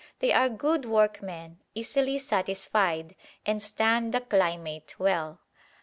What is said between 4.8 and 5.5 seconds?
well.